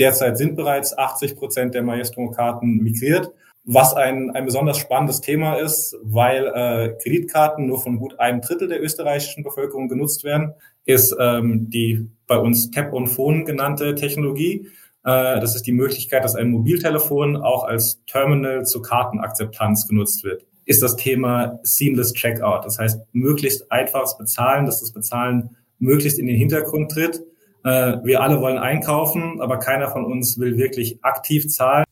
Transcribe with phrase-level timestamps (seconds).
[0.00, 3.30] Derzeit sind bereits 80 Prozent der Maestro-Karten migriert,
[3.64, 8.68] was ein, ein besonders spannendes Thema ist, weil äh, Kreditkarten nur von gut einem Drittel
[8.68, 10.54] der österreichischen Bevölkerung genutzt werden,
[10.86, 14.68] ist ähm, die bei uns Tap on Phone genannte Technologie.
[15.04, 20.46] Äh, das ist die Möglichkeit, dass ein Mobiltelefon auch als Terminal zur Kartenakzeptanz genutzt wird.
[20.64, 22.64] Ist das Thema Seamless Checkout.
[22.64, 27.20] Das heißt, möglichst einfaches Bezahlen, dass das Bezahlen möglichst in den Hintergrund tritt.
[27.62, 31.84] Äh, wir alle wollen einkaufen, aber keiner von uns will wirklich aktiv zahlen.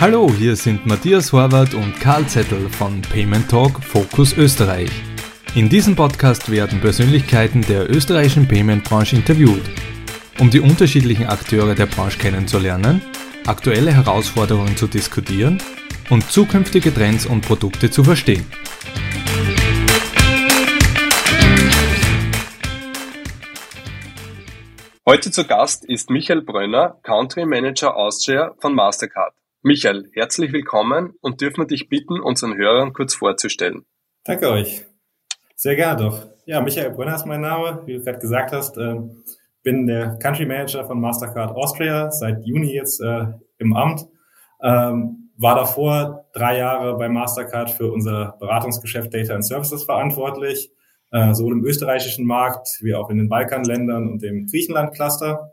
[0.00, 4.90] Hallo, hier sind Matthias Horvath und Karl Zettel von Payment Talk Focus Österreich.
[5.54, 9.62] In diesem Podcast werden Persönlichkeiten der österreichischen Payment-Branche interviewt,
[10.38, 13.00] um die unterschiedlichen Akteure der Branche kennenzulernen,
[13.46, 15.60] aktuelle Herausforderungen zu diskutieren
[16.10, 18.46] und zukünftige Trends und Produkte zu verstehen.
[25.08, 29.34] Heute zu Gast ist Michael Brönner, Country Manager Austria von Mastercard.
[29.62, 33.86] Michael, herzlich willkommen und dürfen wir dich bitten, unseren Hörern kurz vorzustellen.
[34.24, 34.84] Danke euch.
[35.54, 36.26] Sehr gerne doch.
[36.44, 37.82] Ja, Michael Brönner ist mein Name.
[37.86, 38.96] Wie du gerade gesagt hast, äh,
[39.62, 43.26] bin der Country Manager von Mastercard Austria, seit Juni jetzt äh,
[43.58, 44.06] im Amt.
[45.38, 50.70] War davor drei Jahre bei Mastercard für unser Beratungsgeschäft Data and Services verantwortlich,
[51.12, 55.52] äh, sowohl im österreichischen Markt wie auch in den Balkanländern und dem Griechenland-Cluster.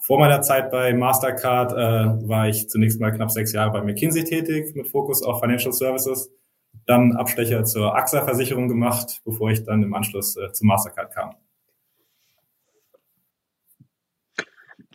[0.00, 4.24] Vor meiner Zeit bei Mastercard äh, war ich zunächst mal knapp sechs Jahre bei McKinsey
[4.24, 6.30] tätig mit Fokus auf Financial Services,
[6.86, 11.34] dann Abstecher zur AXA-Versicherung gemacht, bevor ich dann im Anschluss äh, zu Mastercard kam.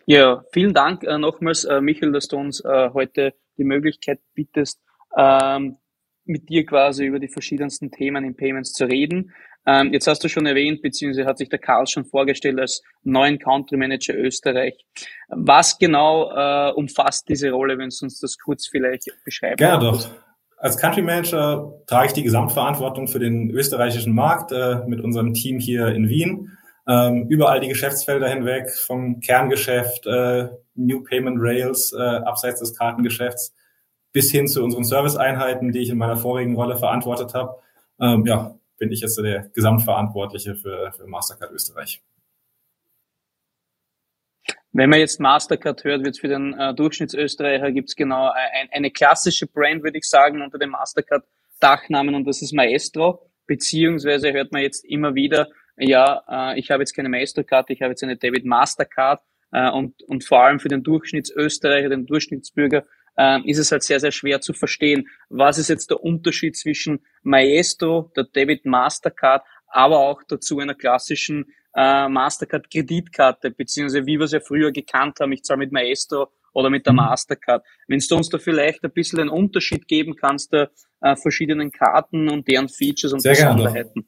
[0.06, 4.82] Ja, vielen Dank äh, nochmals, äh, Michael, dass du uns äh, heute die Möglichkeit bietest,
[5.18, 5.78] ähm,
[6.26, 9.34] mit dir quasi über die verschiedensten Themen in Payments zu reden.
[9.66, 13.38] Ähm, jetzt hast du schon erwähnt, beziehungsweise hat sich der Karl schon vorgestellt als neuen
[13.38, 14.86] Country Manager Österreich.
[15.30, 20.10] Was genau äh, umfasst diese Rolle, wenn du uns das kurz vielleicht beschreiben Gerne doch.
[20.58, 25.60] Als Country Manager trage ich die Gesamtverantwortung für den österreichischen Markt äh, mit unserem Team
[25.60, 26.58] hier in Wien.
[26.88, 33.54] Ähm, überall die Geschäftsfelder hinweg, vom Kerngeschäft, äh, New Payment Rails, äh, abseits des Kartengeschäfts,
[34.12, 37.56] bis hin zu unseren Serviceeinheiten, die ich in meiner vorigen Rolle verantwortet habe.
[38.00, 42.02] Ähm, ja, bin ich jetzt der Gesamtverantwortliche für, für Mastercard Österreich.
[44.74, 48.90] Wenn man jetzt Mastercard hört, wird für den äh, Durchschnittsösterreicher gibt es genau ein, eine
[48.90, 53.30] klassische Brand, würde ich sagen, unter dem Mastercard-Dachnamen und das ist Maestro.
[53.48, 55.50] Beziehungsweise hört man jetzt immer wieder,
[55.82, 59.22] ja, äh, ich habe jetzt keine Maestro-Karte, ich habe jetzt eine David Mastercard
[59.52, 62.86] äh, und, und vor allem für den Durchschnittsösterreicher, den Durchschnittsbürger
[63.18, 67.06] ähm, ist es halt sehr, sehr schwer zu verstehen, was ist jetzt der Unterschied zwischen
[67.24, 74.26] Maestro, der Debit Mastercard, aber auch dazu einer klassischen äh, Mastercard Kreditkarte, beziehungsweise wie wir
[74.26, 76.98] es ja früher gekannt haben, ich zahle mit Maestro oder mit der mhm.
[76.98, 77.66] Mastercard.
[77.88, 80.72] Wenn du uns da vielleicht ein bisschen einen Unterschied geben kannst, der
[81.02, 84.08] äh, verschiedenen Karten und deren Features und Sehr Besonderheiten.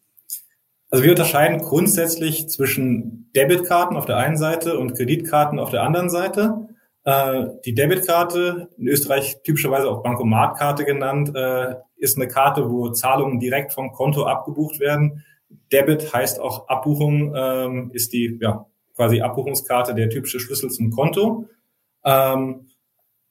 [0.94, 6.12] Also wir unterscheiden grundsätzlich zwischen Debitkarten auf der einen Seite und Kreditkarten auf der anderen
[6.12, 6.68] Seite.
[7.04, 13.40] Äh, die Debitkarte, in Österreich typischerweise auch Bankomatkarte genannt, äh, ist eine Karte, wo Zahlungen
[13.40, 15.26] direkt vom Konto abgebucht werden.
[15.72, 21.50] Debit heißt auch Abbuchung, ähm, ist die ja, quasi Abbuchungskarte der typische Schlüssel zum Konto.
[22.06, 22.68] Ähm,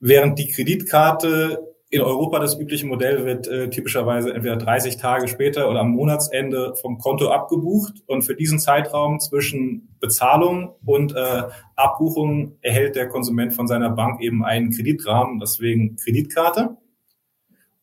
[0.01, 5.69] während die Kreditkarte in Europa das übliche Modell wird äh, typischerweise entweder 30 Tage später
[5.69, 11.43] oder am Monatsende vom Konto abgebucht und für diesen Zeitraum zwischen Bezahlung und äh,
[11.77, 16.79] Abbuchung erhält der Konsument von seiner Bank eben einen Kreditrahmen, deswegen Kreditkarte.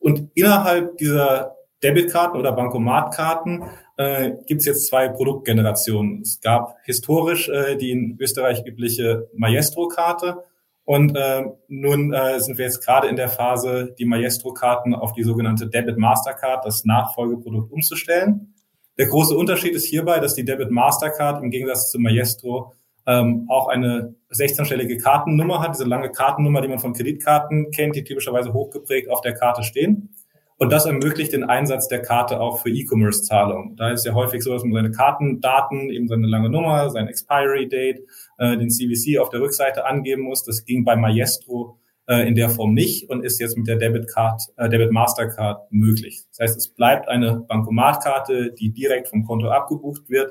[0.00, 3.62] Und innerhalb dieser Debitkarten oder Bankomatkarten
[3.96, 6.22] äh, gibt es jetzt zwei Produktgenerationen.
[6.22, 10.42] Es gab historisch äh, die in Österreich übliche Maestro-Karte
[10.90, 15.22] und äh, nun äh, sind wir jetzt gerade in der Phase, die Maestro-Karten auf die
[15.22, 18.56] sogenannte Debit Mastercard, das Nachfolgeprodukt, umzustellen.
[18.98, 22.72] Der große Unterschied ist hierbei, dass die Debit Mastercard im Gegensatz zu Maestro
[23.06, 28.02] ähm, auch eine 16-stellige Kartennummer hat, diese lange Kartennummer, die man von Kreditkarten kennt, die
[28.02, 30.16] typischerweise hochgeprägt auf der Karte stehen.
[30.60, 33.76] Und das ermöglicht den Einsatz der Karte auch für E-Commerce-Zahlungen.
[33.76, 38.00] Da ist ja häufig so, dass man seine Kartendaten, eben seine lange Nummer, sein Expiry-Date,
[38.36, 40.44] äh, den CVC auf der Rückseite angeben muss.
[40.44, 44.12] Das ging bei Maestro äh, in der Form nicht und ist jetzt mit der Debit
[44.12, 46.24] Card, äh, Debit Mastercard möglich.
[46.28, 50.30] Das heißt, es bleibt eine Bankomatkarte, die direkt vom Konto abgebucht wird,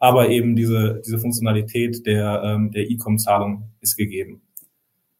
[0.00, 4.42] aber eben diese, diese Funktionalität der, ähm, der E-Com-Zahlung ist gegeben.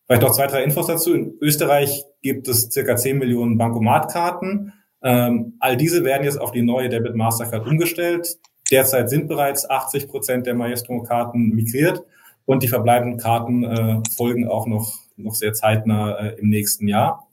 [0.06, 1.14] Vielleicht noch zwei, drei Infos dazu.
[1.14, 4.72] In Österreich gibt es circa 10 Millionen Bankomatkarten.
[5.02, 8.38] Ähm, all diese werden jetzt auf die neue Debit Mastercard umgestellt.
[8.70, 12.02] Derzeit sind bereits 80 Prozent der Maestro-Karten migriert
[12.44, 17.28] und die verbleibenden Karten äh, folgen auch noch, noch sehr zeitnah äh, im nächsten Jahr.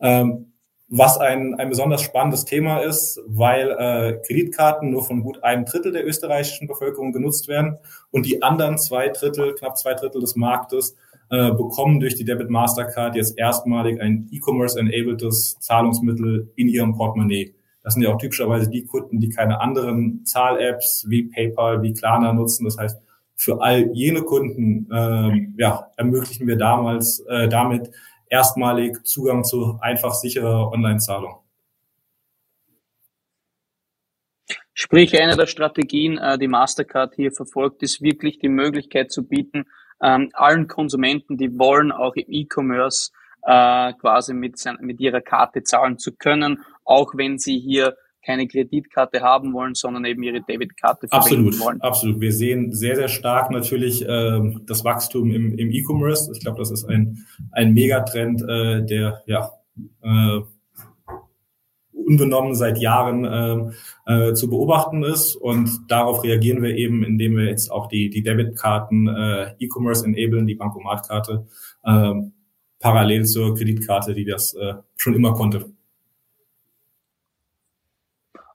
[0.00, 0.52] Ähm,
[0.88, 5.92] was ein, ein besonders spannendes Thema ist, weil äh, Kreditkarten nur von gut einem Drittel
[5.92, 7.78] der österreichischen Bevölkerung genutzt werden
[8.10, 10.94] und die anderen zwei Drittel, knapp zwei Drittel des Marktes
[11.34, 17.56] äh, bekommen durch die Debit Mastercard jetzt erstmalig ein E-Commerce-enabltes Zahlungsmittel in ihrem Portemonnaie.
[17.82, 22.32] Das sind ja auch typischerweise die Kunden, die keine anderen Zahl-Apps wie PayPal, wie Klarna
[22.32, 22.64] nutzen.
[22.64, 23.00] Das heißt,
[23.34, 27.90] für all jene Kunden äh, ja, ermöglichen wir damals äh, damit
[28.28, 31.34] erstmalig Zugang zu einfach sicherer Online-Zahlung.
[34.72, 39.64] Sprich, eine der Strategien, äh, die Mastercard hier verfolgt, ist wirklich die Möglichkeit zu bieten,
[40.04, 43.10] ähm, allen Konsumenten, die wollen, auch im E-Commerce
[43.42, 49.20] äh, quasi mit, mit ihrer Karte zahlen zu können, auch wenn sie hier keine Kreditkarte
[49.20, 51.80] haben wollen, sondern eben ihre Debitkarte verwenden absolut, wollen.
[51.82, 52.20] Absolut.
[52.20, 56.30] Wir sehen sehr, sehr stark natürlich äh, das Wachstum im, im E-Commerce.
[56.32, 57.18] Ich glaube, das ist ein,
[57.52, 59.50] ein Megatrend, äh, der ja
[60.02, 60.40] äh,
[62.04, 63.24] unbenommen seit Jahren
[64.06, 65.36] äh, äh, zu beobachten ist.
[65.36, 70.46] Und darauf reagieren wir eben, indem wir jetzt auch die, die Debitkarten äh, E-Commerce enablen,
[70.46, 71.46] die Bankomatkarte,
[71.84, 72.12] äh,
[72.78, 75.72] parallel zur Kreditkarte, die das äh, schon immer konnte.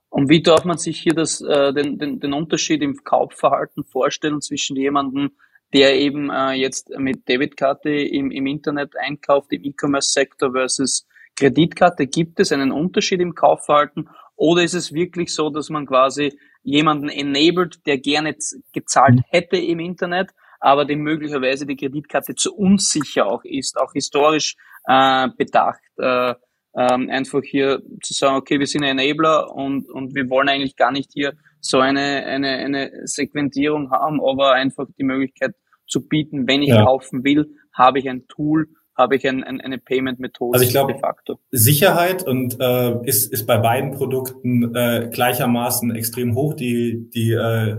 [0.08, 4.40] Und wie darf man sich hier das, äh, den, den, den Unterschied im Kaufverhalten vorstellen
[4.40, 5.30] zwischen jemandem,
[5.72, 11.06] der eben äh, jetzt mit Debitkarte im, im Internet einkauft, im E-Commerce-Sektor versus
[11.36, 12.06] Kreditkarte?
[12.06, 17.08] Gibt es einen Unterschied im Kaufverhalten oder ist es wirklich so, dass man quasi jemanden
[17.08, 18.36] enabled, der gerne
[18.72, 19.22] gezahlt mhm.
[19.28, 20.30] hätte im Internet,
[20.60, 24.56] aber dem möglicherweise die Kreditkarte zu unsicher auch ist, auch historisch
[24.86, 25.80] äh, bedacht?
[25.98, 26.34] Äh,
[26.76, 30.92] ähm, einfach hier zu sagen, okay, wir sind Enabler und, und wir wollen eigentlich gar
[30.92, 35.54] nicht hier so eine, eine, eine Segmentierung haben, aber einfach die Möglichkeit
[35.86, 36.84] zu bieten, wenn ich ja.
[36.84, 38.68] kaufen will, habe ich ein Tool,
[39.00, 41.38] habe ich ein, ein, eine Payment-Methode also ich glaube, de facto.
[41.50, 46.54] Sicherheit und äh, ist, ist bei beiden Produkten äh, gleichermaßen extrem hoch.
[46.54, 47.78] Die, die, äh,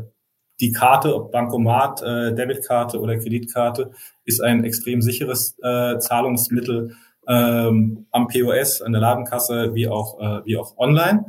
[0.59, 3.91] die Karte, ob Bankomat, äh, Debitkarte oder Kreditkarte,
[4.25, 6.95] ist ein extrem sicheres äh, Zahlungsmittel
[7.27, 11.25] ähm, am POS, an der Ladenkasse, wie auch, äh, wie auch online.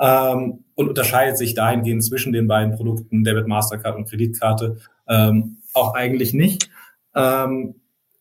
[0.00, 4.78] Ähm, und unterscheidet sich dahingehend zwischen den beiden Produkten Debit, Mastercard und Kreditkarte
[5.08, 6.70] ähm, auch eigentlich nicht.
[7.14, 7.74] Ähm,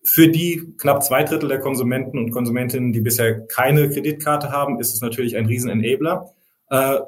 [0.03, 4.93] für die knapp zwei Drittel der Konsumenten und Konsumentinnen, die bisher keine Kreditkarte haben, ist
[4.93, 6.31] es natürlich ein Riesen-Enabler.
[6.69, 6.99] Äh,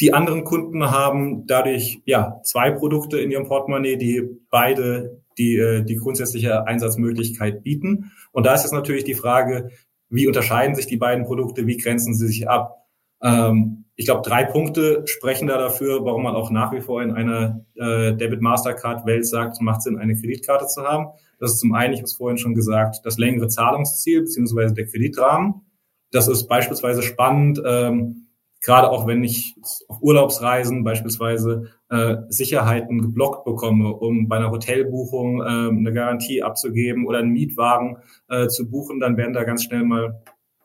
[0.00, 5.82] die anderen Kunden haben dadurch ja zwei Produkte in ihrem Portemonnaie, die beide die, äh,
[5.82, 8.10] die grundsätzliche Einsatzmöglichkeit bieten.
[8.32, 9.70] Und da ist es natürlich die Frage,
[10.08, 12.88] wie unterscheiden sich die beiden Produkte, wie grenzen sie sich ab?
[13.22, 17.10] Ähm, ich glaube, drei Punkte sprechen da dafür, warum man auch nach wie vor in
[17.10, 21.08] einer äh, Debit Mastercard Welt sagt, macht Sinn, eine Kreditkarte zu haben.
[21.38, 24.86] Das ist zum einen, ich habe es vorhin schon gesagt, das längere Zahlungsziel beziehungsweise der
[24.86, 25.66] Kreditrahmen.
[26.12, 28.28] Das ist beispielsweise spannend, ähm,
[28.62, 29.54] gerade auch wenn ich
[29.88, 37.06] auf Urlaubsreisen beispielsweise äh, Sicherheiten geblockt bekomme, um bei einer Hotelbuchung äh, eine Garantie abzugeben
[37.06, 37.98] oder einen Mietwagen
[38.30, 40.22] äh, zu buchen, dann werden da ganz schnell mal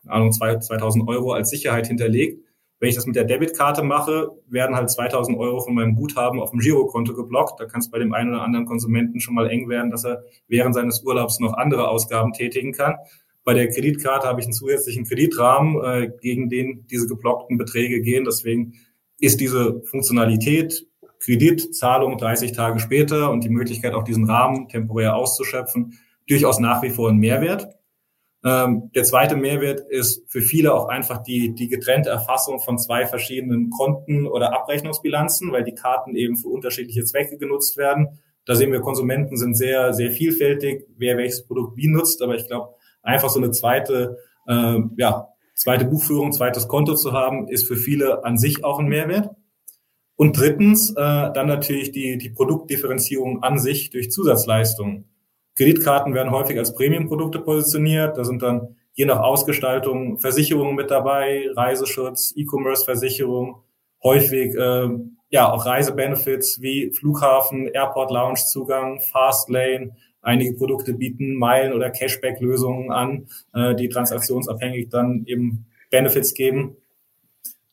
[0.07, 2.44] Ahnung, 2000 Euro als Sicherheit hinterlegt.
[2.85, 6.51] Wenn ich das mit der Debitkarte mache, werden halt 2000 Euro von meinem Guthaben auf
[6.51, 7.59] dem Girokonto geblockt.
[7.59, 10.21] Da kann es bei dem einen oder anderen Konsumenten schon mal eng werden, dass er
[10.47, 12.97] während seines Urlaubs noch andere Ausgaben tätigen kann.
[13.43, 18.23] Bei der Kreditkarte habe ich einen zusätzlichen Kreditrahmen, äh, gegen den diese geblockten Beträge gehen.
[18.23, 18.75] Deswegen
[19.19, 20.85] ist diese Funktionalität
[21.17, 25.97] Kreditzahlung 30 Tage später und die Möglichkeit, auch diesen Rahmen temporär auszuschöpfen,
[26.29, 27.67] durchaus nach wie vor ein Mehrwert.
[28.45, 33.07] Ähm, der zweite Mehrwert ist für viele auch einfach die, die getrennte Erfassung von zwei
[33.07, 38.19] verschiedenen Konten oder Abrechnungsbilanzen, weil die Karten eben für unterschiedliche Zwecke genutzt werden.
[38.45, 42.21] Da sehen wir, Konsumenten sind sehr, sehr vielfältig, wer welches Produkt wie nutzt.
[42.21, 47.47] Aber ich glaube, einfach so eine zweite, äh, ja, zweite Buchführung, zweites Konto zu haben,
[47.47, 49.31] ist für viele an sich auch ein Mehrwert.
[50.17, 55.09] Und drittens äh, dann natürlich die, die Produktdifferenzierung an sich durch Zusatzleistungen.
[55.55, 58.17] Kreditkarten werden häufig als Premium-Produkte positioniert.
[58.17, 63.63] Da sind dann je nach Ausgestaltung Versicherungen mit dabei, Reiseschutz, E-Commerce-Versicherung,
[64.03, 64.89] häufig äh,
[65.29, 69.91] ja auch Reisebenefits wie Flughafen, Airport-Lounge-Zugang, Fastlane,
[70.25, 76.77] Einige Produkte bieten Meilen- oder Cashback-Lösungen an, äh, die transaktionsabhängig dann eben Benefits geben.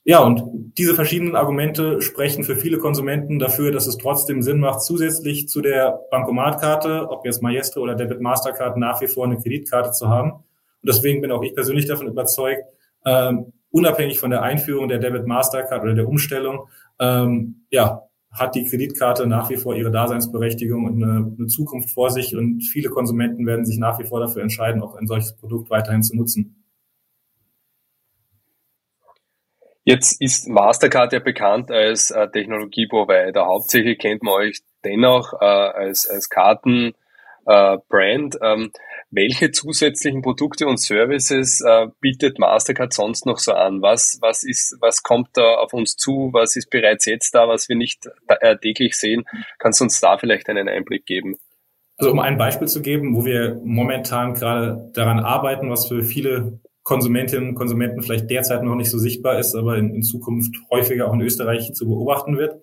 [0.04, 4.82] Ja, und diese verschiedenen Argumente sprechen für viele Konsumenten dafür, dass es trotzdem Sinn macht,
[4.82, 9.92] zusätzlich zu der Bankomatkarte, ob jetzt Maestro oder Debit Mastercard, nach wie vor eine Kreditkarte
[9.92, 10.32] zu haben.
[10.32, 10.42] Und
[10.88, 12.64] deswegen bin auch ich persönlich davon überzeugt,
[13.06, 16.68] ähm, unabhängig von der Einführung der Debit Mastercard oder der Umstellung,
[16.98, 22.10] ähm, ja, hat die Kreditkarte nach wie vor ihre Daseinsberechtigung und eine, eine, Zukunft vor
[22.10, 25.70] sich und viele Konsumenten werden sich nach wie vor dafür entscheiden, auch ein solches Produkt
[25.70, 26.61] weiterhin zu nutzen.
[29.84, 33.46] Jetzt ist Mastercard ja bekannt als äh, Technologieprovider.
[33.46, 36.94] Hauptsächlich kennt man euch dennoch äh, als, als Karten
[37.44, 37.78] äh.
[38.40, 38.70] Ähm,
[39.10, 43.82] welche zusätzlichen Produkte und Services äh, bietet Mastercard sonst noch so an?
[43.82, 46.30] Was, was ist, was kommt da auf uns zu?
[46.32, 49.24] Was ist bereits jetzt da, was wir nicht äh, täglich sehen?
[49.58, 51.36] Kannst du uns da vielleicht einen Einblick geben?
[51.98, 56.60] Also um ein Beispiel zu geben, wo wir momentan gerade daran arbeiten, was für viele
[56.82, 61.08] Konsumentinnen und Konsumenten vielleicht derzeit noch nicht so sichtbar ist, aber in, in Zukunft häufiger
[61.08, 62.60] auch in Österreich zu beobachten wird,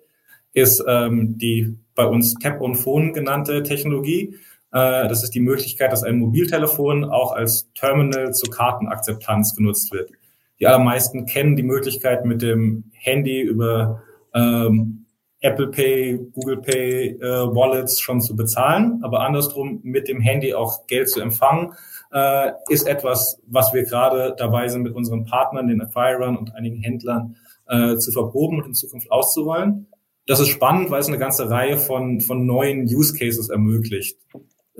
[0.52, 4.34] ist ähm, die bei uns Tap on Phone genannte Technologie.
[4.72, 10.10] Äh, das ist die Möglichkeit, dass ein Mobiltelefon auch als Terminal zur Kartenakzeptanz genutzt wird.
[10.58, 14.02] Die allermeisten kennen die Möglichkeit, mit dem Handy über
[14.34, 15.06] ähm,
[15.40, 20.86] Apple Pay, Google Pay, äh, Wallets schon zu bezahlen, aber andersrum mit dem Handy auch
[20.86, 21.72] Geld zu empfangen,
[22.12, 26.80] äh, ist etwas, was wir gerade dabei sind, mit unseren Partnern, den Acquirern und einigen
[26.80, 27.36] Händlern
[27.68, 29.86] äh, zu verproben und in Zukunft auszurollen.
[30.26, 34.18] Das ist spannend, weil es eine ganze Reihe von, von neuen Use Cases ermöglicht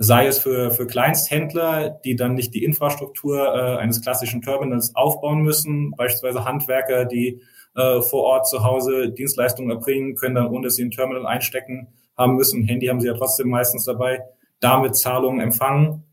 [0.03, 5.41] sei es für, für Kleinsthändler, die dann nicht die Infrastruktur äh, eines klassischen Terminals aufbauen
[5.43, 7.39] müssen, beispielsweise Handwerker, die
[7.75, 11.87] äh, vor Ort zu Hause Dienstleistungen erbringen, können dann, ohne dass sie ein Terminal einstecken
[12.17, 14.21] haben müssen, Handy haben sie ja trotzdem meistens dabei,
[14.59, 16.03] damit Zahlungen empfangen.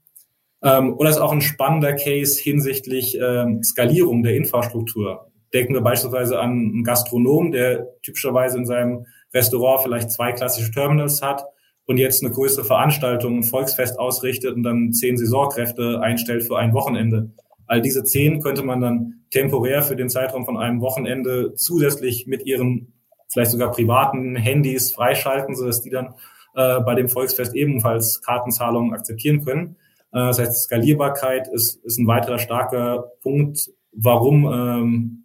[0.62, 5.30] Ähm, oder ist auch ein spannender Case hinsichtlich ähm, Skalierung der Infrastruktur.
[5.54, 11.22] Denken wir beispielsweise an einen Gastronom, der typischerweise in seinem Restaurant vielleicht zwei klassische Terminals
[11.22, 11.44] hat
[11.86, 16.74] und jetzt eine größere Veranstaltung, ein Volksfest ausrichtet und dann zehn Saisonkräfte einstellt für ein
[16.74, 17.30] Wochenende.
[17.66, 22.44] All diese zehn könnte man dann temporär für den Zeitraum von einem Wochenende zusätzlich mit
[22.44, 22.92] ihren
[23.30, 26.14] vielleicht sogar privaten Handys freischalten, sodass die dann
[26.54, 29.76] äh, bei dem Volksfest ebenfalls Kartenzahlungen akzeptieren können.
[30.12, 35.24] Äh, das heißt, Skalierbarkeit ist, ist ein weiterer starker Punkt, warum ähm,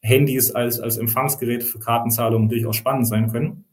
[0.00, 3.64] Handys als, als Empfangsgerät für Kartenzahlungen durchaus spannend sein können.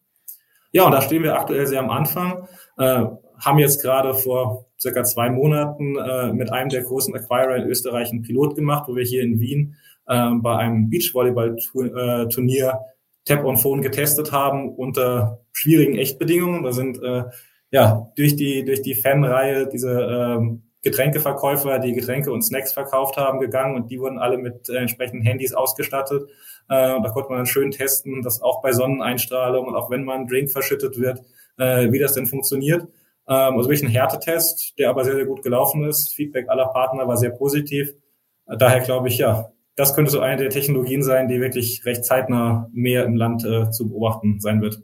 [0.72, 2.48] Ja, und da stehen wir aktuell sehr am Anfang,
[2.78, 3.06] äh,
[3.40, 8.12] haben jetzt gerade vor circa zwei Monaten äh, mit einem der großen Acquirer in Österreich
[8.12, 9.76] einen Pilot gemacht, wo wir hier in Wien
[10.08, 12.80] äh, bei einem Beachvolleyball-Turnier
[13.26, 16.64] Tap on Phone getestet haben unter schwierigen Echtbedingungen.
[16.64, 17.24] Da sind äh,
[17.76, 23.40] ja durch die durch die Fanreihe diese ähm, Getränkeverkäufer, die Getränke und Snacks verkauft haben,
[23.40, 26.30] gegangen und die wurden alle mit äh, entsprechenden Handys ausgestattet.
[26.70, 30.18] Äh, da konnte man dann schön testen, dass auch bei Sonneneinstrahlung und auch wenn mal
[30.18, 31.22] ein Drink verschüttet wird,
[31.58, 32.84] äh, wie das denn funktioniert.
[33.28, 36.14] Ähm, also wirklich ein Härtetest, der aber sehr, sehr gut gelaufen ist.
[36.14, 37.90] Feedback aller Partner war sehr positiv.
[38.48, 42.06] Äh, daher glaube ich, ja, das könnte so eine der Technologien sein, die wirklich recht
[42.06, 44.82] zeitnah mehr im Land äh, zu beobachten sein wird.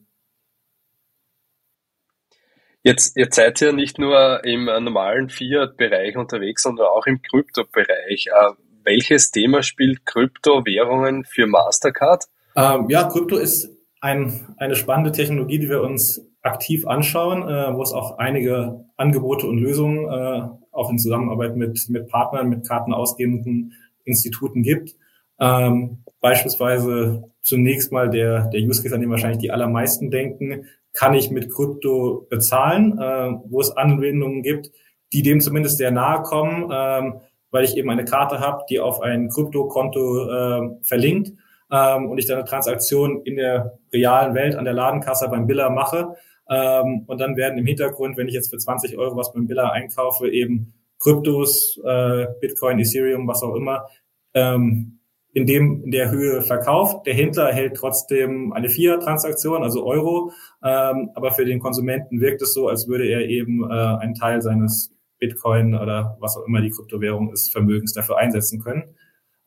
[2.84, 8.28] Jetzt, jetzt seid ihr nicht nur im normalen Fiat-Bereich unterwegs, sondern auch im Krypto-Bereich.
[8.28, 12.26] Äh, welches Thema spielt Kryptowährungen für Mastercard?
[12.56, 13.70] Ähm, ja, Krypto ist
[14.02, 19.46] ein, eine spannende Technologie, die wir uns aktiv anschauen, äh, wo es auch einige Angebote
[19.46, 23.74] und Lösungen äh, auch in Zusammenarbeit mit, mit Partnern, mit kartenausgebenden
[24.06, 24.96] Instituten gibt.
[25.40, 31.14] Ähm, beispielsweise zunächst mal der, der Use Case, an den wahrscheinlich die allermeisten denken, kann
[31.14, 34.72] ich mit Krypto bezahlen, äh, wo es Anwendungen gibt,
[35.14, 39.02] die dem zumindest sehr nahe kommen, ähm, weil ich eben eine Karte habe, die auf
[39.02, 41.34] ein Kryptokonto äh, verlinkt
[41.70, 45.70] ähm, und ich dann eine Transaktion in der realen Welt an der Ladenkasse beim Biller
[45.70, 46.16] mache.
[46.50, 49.72] Ähm, und dann werden im Hintergrund, wenn ich jetzt für 20 Euro was beim Biller
[49.72, 53.88] einkaufe, eben Kryptos, äh, Bitcoin, Ethereum, was auch immer,
[54.34, 55.00] ähm,
[55.34, 57.06] in dem in der Höhe verkauft.
[57.06, 60.32] Der Händler erhält trotzdem eine Fiat-Transaktion, also Euro,
[60.64, 64.42] ähm, aber für den Konsumenten wirkt es so, als würde er eben äh, einen Teil
[64.42, 68.84] seines Bitcoin oder was auch immer die Kryptowährung ist, Vermögens dafür einsetzen können.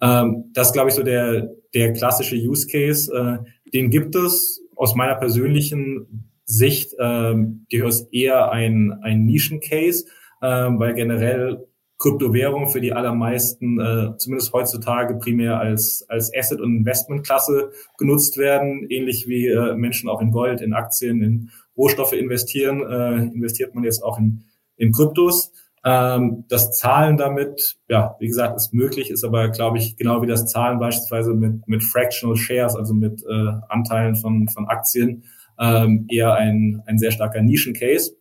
[0.01, 3.13] Ähm, das glaube ich, so der, der klassische Use Case.
[3.13, 7.35] Äh, den gibt es aus meiner persönlichen Sicht äh,
[7.71, 10.07] durchaus eher ein, ein Nischen-Case,
[10.41, 11.67] äh, weil generell
[12.05, 18.87] Kryptowährungen für die allermeisten, äh, zumindest heutzutage, primär als, als Asset- und Investmentklasse genutzt werden,
[18.91, 23.85] ähnlich wie äh, Menschen auch in Gold, in Aktien, in Rohstoffe investieren, äh, investiert man
[23.85, 24.45] jetzt auch in,
[24.77, 25.51] in Kryptos.
[25.83, 30.27] Ähm, das Zahlen damit, ja, wie gesagt, ist möglich, ist aber, glaube ich, genau wie
[30.27, 35.25] das Zahlen beispielsweise mit, mit Fractional Shares, also mit äh, Anteilen von, von Aktien,
[35.59, 38.15] ähm, eher ein, ein sehr starker Nischen-Case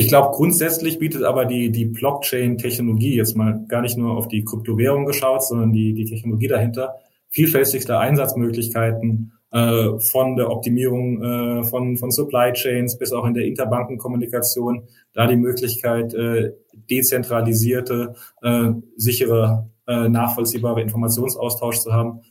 [0.00, 4.42] Ich glaube, grundsätzlich bietet aber die, die Blockchain-Technologie, jetzt mal gar nicht nur auf die
[4.42, 6.94] Kryptowährung geschaut, sondern die, die Technologie dahinter,
[7.28, 13.44] vielfältigste Einsatzmöglichkeiten äh, von der Optimierung äh, von, von Supply Chains bis auch in der
[13.44, 16.52] Interbankenkommunikation, da die Möglichkeit, äh,
[16.88, 22.22] dezentralisierte, äh, sichere, äh, nachvollziehbare Informationsaustausch zu haben,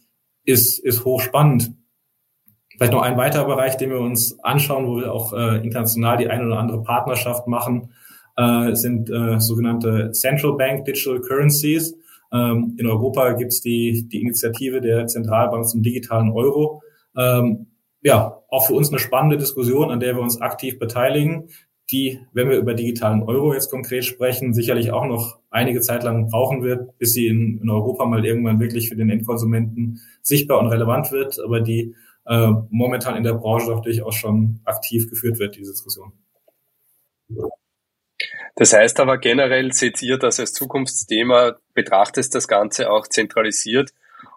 [0.44, 1.72] ist, ist hochspannend.
[2.80, 6.30] Vielleicht noch ein weiterer Bereich, den wir uns anschauen, wo wir auch äh, international die
[6.30, 7.92] eine oder andere Partnerschaft machen,
[8.38, 11.94] äh, sind äh, sogenannte Central Bank Digital Currencies.
[12.32, 16.82] Ähm, in Europa gibt es die, die Initiative der Zentralbank zum digitalen Euro.
[17.18, 17.68] Ähm,
[18.02, 21.50] ja, auch für uns eine spannende Diskussion, an der wir uns aktiv beteiligen,
[21.92, 26.30] die, wenn wir über digitalen Euro jetzt konkret sprechen, sicherlich auch noch einige Zeit lang
[26.30, 30.68] brauchen wird, bis sie in, in Europa mal irgendwann wirklich für den Endkonsumenten sichtbar und
[30.68, 31.94] relevant wird, aber die
[32.26, 36.14] äh, momentan in der Branche doch durchaus schon aktiv geführt wird, diese Diskussion.
[38.56, 43.92] Das heißt aber generell seht ihr das als Zukunftsthema, betrachtet das Ganze auch zentralisiert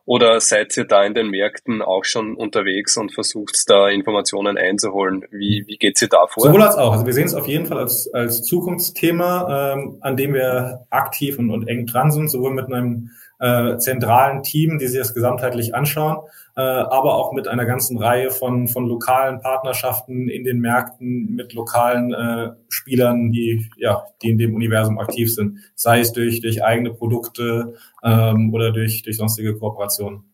[0.04, 5.24] oder seid ihr da in den Märkten auch schon unterwegs und versucht da Informationen einzuholen?
[5.30, 6.44] Wie, wie geht ihr da vor?
[6.44, 6.92] Sowohl als auch.
[6.92, 11.38] Also wir sehen es auf jeden Fall als, als Zukunftsthema, ähm, an dem wir aktiv
[11.38, 15.74] und, und eng dran sind, sowohl mit einem äh, zentralen Team, die sich das gesamtheitlich
[15.74, 16.18] anschauen,
[16.60, 22.12] aber auch mit einer ganzen Reihe von, von lokalen Partnerschaften in den Märkten mit lokalen
[22.12, 26.92] äh, Spielern, die, ja, die in dem Universum aktiv sind, sei es durch, durch eigene
[26.92, 30.24] Produkte ähm, oder durch, durch sonstige Kooperationen.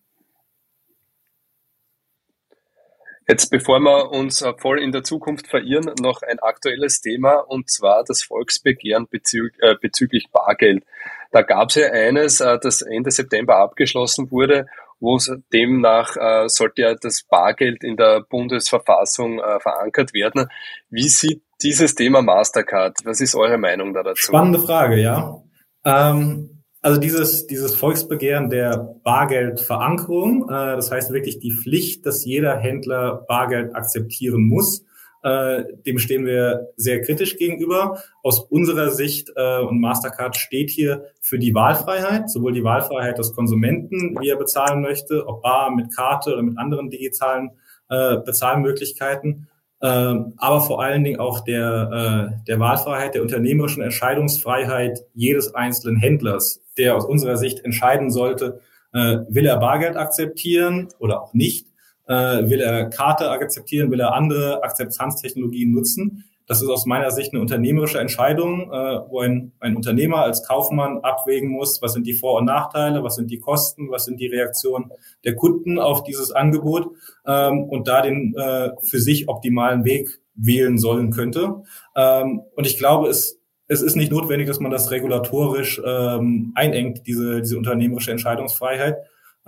[3.30, 7.68] Jetzt, bevor wir uns äh, voll in der Zukunft verirren, noch ein aktuelles Thema und
[7.68, 10.82] zwar das Volksbegehren bezü äh, bezüglich Bargeld.
[11.30, 14.66] Da gab es ja eines, äh, das Ende September abgeschlossen wurde,
[15.00, 15.18] wo
[15.52, 20.48] demnach äh, sollte ja das Bargeld in der Bundesverfassung äh, verankert werden.
[20.90, 22.96] Wie sieht dieses Thema Mastercard?
[23.04, 24.22] Was ist eure Meinung da dazu?
[24.22, 25.42] Spannende Frage, ja.
[25.84, 32.56] Ähm also dieses, dieses Volksbegehren der Bargeldverankerung, äh, das heißt wirklich die Pflicht, dass jeder
[32.56, 34.84] Händler Bargeld akzeptieren muss,
[35.22, 38.02] äh, dem stehen wir sehr kritisch gegenüber.
[38.22, 43.34] Aus unserer Sicht, äh, und Mastercard steht hier für die Wahlfreiheit, sowohl die Wahlfreiheit des
[43.34, 47.50] Konsumenten, wie er bezahlen möchte, ob bar, mit Karte oder mit anderen digitalen
[47.88, 49.48] äh, Bezahlmöglichkeiten,
[49.80, 55.98] ähm, aber vor allen Dingen auch der, äh, der Wahlfreiheit, der unternehmerischen Entscheidungsfreiheit jedes einzelnen
[55.98, 58.60] Händlers, der aus unserer Sicht entscheiden sollte,
[58.92, 61.67] äh, will er Bargeld akzeptieren oder auch nicht,
[62.08, 66.24] äh, will er Karte akzeptieren, will er andere Akzeptanztechnologien nutzen.
[66.46, 71.00] Das ist aus meiner Sicht eine unternehmerische Entscheidung, äh, wo ein, ein Unternehmer als Kaufmann
[71.02, 74.28] abwägen muss, was sind die Vor- und Nachteile, was sind die Kosten, was sind die
[74.28, 74.90] Reaktionen
[75.24, 76.90] der Kunden auf dieses Angebot
[77.26, 81.62] ähm, und da den äh, für sich optimalen Weg wählen sollen könnte.
[81.94, 87.06] Ähm, und ich glaube, es, es ist nicht notwendig, dass man das regulatorisch ähm, einengt,
[87.06, 88.96] diese, diese unternehmerische Entscheidungsfreiheit.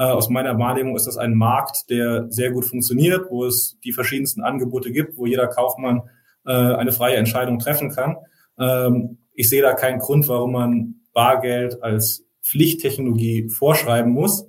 [0.01, 3.93] Äh, aus meiner Wahrnehmung ist das ein Markt, der sehr gut funktioniert, wo es die
[3.93, 6.09] verschiedensten Angebote gibt, wo jeder Kaufmann
[6.47, 8.17] äh, eine freie Entscheidung treffen kann.
[8.59, 14.47] Ähm, ich sehe da keinen Grund, warum man Bargeld als Pflichttechnologie vorschreiben muss.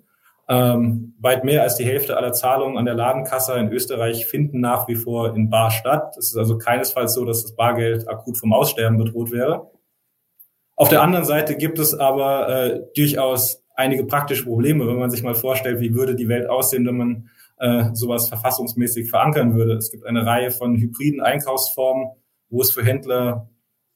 [0.48, 4.88] Ähm, weit mehr als die Hälfte aller Zahlungen an der Ladenkasse in Österreich finden nach
[4.88, 6.16] wie vor in Bar statt.
[6.18, 9.70] Es ist also keinesfalls so, dass das Bargeld akut vom Aussterben bedroht wäre.
[10.78, 15.24] Auf der anderen Seite gibt es aber äh, durchaus einige praktische Probleme, wenn man sich
[15.24, 19.74] mal vorstellt, wie würde die Welt aussehen, wenn man äh, sowas verfassungsmäßig verankern würde.
[19.74, 22.12] Es gibt eine Reihe von hybriden Einkaufsformen,
[22.50, 23.50] wo es für Händler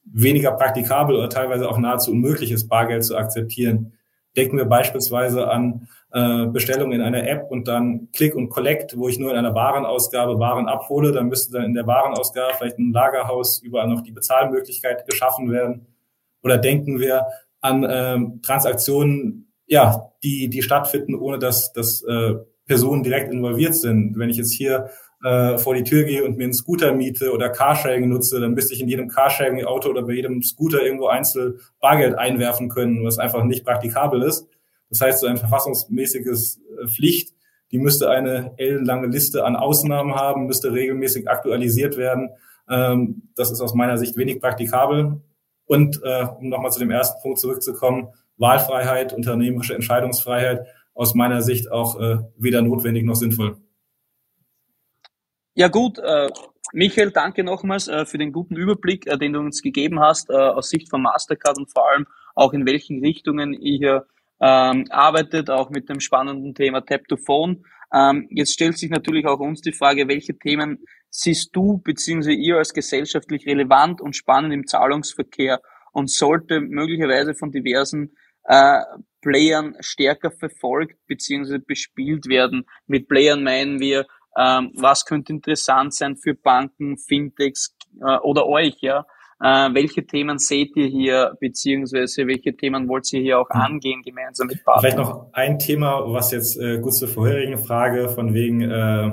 [0.04, 3.92] weniger praktikabel oder teilweise auch nahezu unmöglich ist, Bargeld zu akzeptieren.
[4.36, 9.08] Denken wir beispielsweise an äh, Bestellungen in einer App und dann Click und Collect, wo
[9.08, 12.92] ich nur in einer Warenausgabe Waren abhole, dann müsste dann in der Warenausgabe vielleicht ein
[12.92, 15.86] Lagerhaus überall noch die Bezahlmöglichkeit geschaffen werden.
[16.42, 17.26] Oder denken wir
[17.60, 22.34] an ähm, Transaktionen, ja, die die stattfinden, ohne dass dass äh,
[22.66, 24.18] Personen direkt involviert sind.
[24.18, 24.90] Wenn ich jetzt hier
[25.24, 28.74] äh, vor die Tür gehe und mir einen Scooter miete oder Carsharing nutze, dann müsste
[28.74, 33.44] ich in jedem Carsharing-Auto oder bei jedem Scooter irgendwo einzeln Bargeld einwerfen können, was einfach
[33.44, 34.46] nicht praktikabel ist.
[34.90, 37.34] Das heißt, so ein verfassungsmäßiges äh, Pflicht,
[37.72, 42.30] die müsste eine ellenlange Liste an Ausnahmen haben, müsste regelmäßig aktualisiert werden.
[42.68, 45.20] Ähm, das ist aus meiner Sicht wenig praktikabel.
[45.64, 51.70] Und äh, um nochmal zu dem ersten Punkt zurückzukommen, Wahlfreiheit, unternehmerische Entscheidungsfreiheit aus meiner Sicht
[51.70, 53.58] auch äh, weder notwendig noch sinnvoll.
[55.54, 56.28] Ja gut, äh,
[56.72, 60.34] Michael, danke nochmals äh, für den guten Überblick, äh, den du uns gegeben hast äh,
[60.34, 64.06] aus Sicht von Mastercard und vor allem auch in welchen Richtungen ihr hier
[64.40, 67.64] ähm, arbeitet, auch mit dem spannenden Thema Tap to Phone.
[67.92, 72.32] Ähm, jetzt stellt sich natürlich auch uns die Frage, welche Themen siehst du bzw.
[72.32, 75.60] ihr als gesellschaftlich relevant und spannend im Zahlungsverkehr
[75.92, 78.14] und sollte möglicherweise von diversen
[78.48, 78.80] äh,
[79.22, 81.58] Playern stärker verfolgt bzw.
[81.58, 82.64] bespielt werden.
[82.86, 84.06] Mit Playern meinen wir,
[84.38, 89.06] ähm, was könnte interessant sein für Banken, Fintechs äh, oder euch, ja?
[89.38, 93.60] Äh, welche Themen seht ihr hier, beziehungsweise welche Themen wollt ihr hier auch mhm.
[93.60, 94.80] angehen gemeinsam mit Partnern?
[94.80, 99.12] Vielleicht noch ein Thema, was jetzt äh, gut zur vorherigen Frage von wegen äh,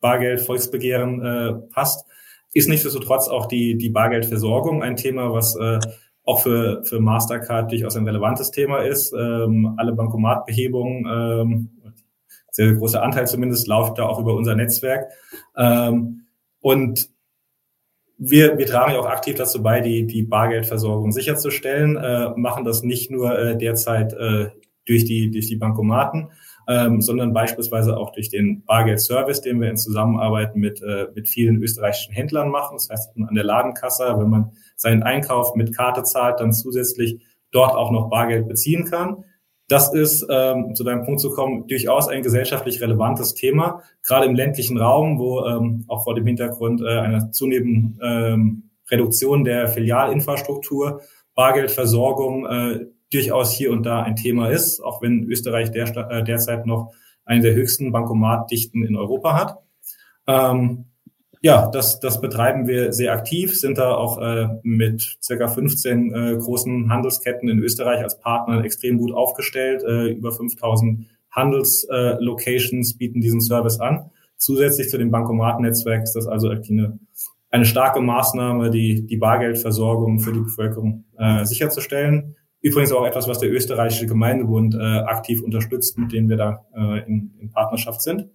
[0.00, 2.06] Bargeld, Volksbegehren äh, passt,
[2.52, 5.80] ist nichtsdestotrotz auch die, die Bargeldversorgung ein Thema, was äh,
[6.26, 9.14] auch für, für Mastercard durchaus ein relevantes Thema ist.
[9.14, 11.70] Ähm, alle Bankomatbehebungen, ähm,
[12.50, 15.10] sehr, großer Anteil zumindest, läuft da auch über unser Netzwerk.
[15.56, 16.26] Ähm,
[16.60, 17.08] und
[18.18, 22.82] wir, wir tragen ja auch aktiv dazu bei, die, die Bargeldversorgung sicherzustellen, äh, machen das
[22.82, 24.48] nicht nur äh, derzeit äh,
[24.84, 26.30] durch, die, durch die Bankomaten,
[26.68, 31.62] ähm, sondern beispielsweise auch durch den Bargeldservice, den wir in Zusammenarbeit mit, äh, mit vielen
[31.62, 32.76] österreichischen Händlern machen.
[32.76, 37.74] Das heißt, an der Ladenkasse, wenn man seinen Einkauf mit Karte zahlt, dann zusätzlich dort
[37.74, 39.24] auch noch Bargeld beziehen kann.
[39.68, 44.36] Das ist, ähm, zu deinem Punkt zu kommen, durchaus ein gesellschaftlich relevantes Thema, gerade im
[44.36, 51.00] ländlichen Raum, wo ähm, auch vor dem Hintergrund äh, einer zunehmenden ähm, Reduktion der Filialinfrastruktur
[51.34, 56.66] Bargeldversorgung äh, durchaus hier und da ein Thema ist, auch wenn Österreich der, äh, derzeit
[56.66, 56.92] noch
[57.24, 59.58] eine der höchsten Bankomatdichten in Europa hat.
[60.26, 60.84] Ähm,
[61.42, 66.36] ja, das, das betreiben wir sehr aktiv, sind da auch äh, mit circa 15 äh,
[66.38, 69.82] großen Handelsketten in Österreich als Partner extrem gut aufgestellt.
[69.82, 74.10] Äh, über 5000 Handelslocations äh, bieten diesen Service an.
[74.38, 76.98] Zusätzlich zu dem Bankomatennetzwerk ist das also eine,
[77.50, 82.36] eine starke Maßnahme, die, die Bargeldversorgung für die Bevölkerung äh, sicherzustellen.
[82.66, 87.06] Übrigens auch etwas, was der österreichische Gemeindebund äh, aktiv unterstützt, mit dem wir da äh,
[87.06, 88.28] in, in Partnerschaft sind.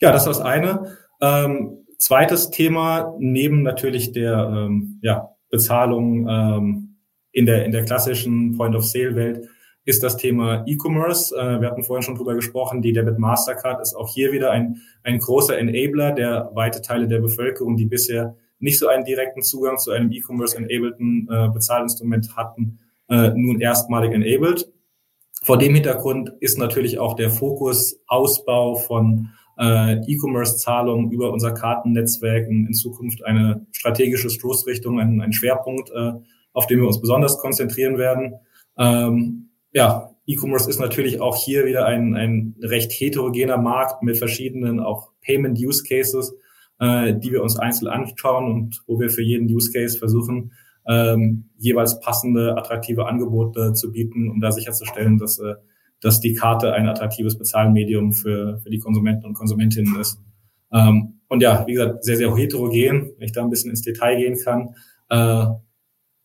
[0.00, 0.96] Ja, das ist das eine.
[1.20, 6.96] Ähm, Zweites Thema, neben natürlich der ähm, ja, Bezahlung ähm,
[7.30, 9.48] in, der, in der klassischen Point-of-Sale-Welt,
[9.84, 11.32] ist das Thema E-Commerce.
[11.32, 14.78] Äh, wir hatten vorhin schon drüber gesprochen, die Debit Mastercard ist auch hier wieder ein,
[15.04, 19.78] ein großer Enabler, der weite Teile der Bevölkerung, die bisher nicht so einen direkten Zugang
[19.78, 22.80] zu einem E-Commerce-enableden äh, Bezahlinstrument hatten,
[23.12, 24.72] äh, nun erstmalig enabled.
[25.44, 32.48] Vor dem Hintergrund ist natürlich auch der Fokus Ausbau von äh, E-Commerce-Zahlungen über unser Kartennetzwerk
[32.48, 36.12] in, in, Zukunft eine strategische Stoßrichtung, ein, ein Schwerpunkt, äh,
[36.54, 38.34] auf den wir uns besonders konzentrieren werden.
[38.78, 44.80] Ähm, ja, E-Commerce ist natürlich auch hier wieder ein, ein recht heterogener Markt mit verschiedenen
[44.80, 46.34] auch Payment-Use-Cases,
[46.80, 50.52] äh, die wir uns einzeln anschauen und wo wir für jeden Use-Case versuchen,
[50.86, 55.54] ähm, jeweils passende, attraktive Angebote zu bieten, um da sicherzustellen, dass äh,
[56.02, 60.18] dass die Karte ein attraktives Bezahlmedium für, für die Konsumenten und Konsumentinnen ist.
[60.72, 64.16] Ähm, und ja, wie gesagt, sehr, sehr heterogen, wenn ich da ein bisschen ins Detail
[64.16, 64.74] gehen kann,
[65.08, 65.46] äh,